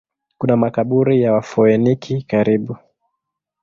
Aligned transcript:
Kuna 0.37 0.57
makaburi 0.57 1.21
ya 1.21 1.33
Wafoeniki 1.33 2.21
karibu. 2.23 2.77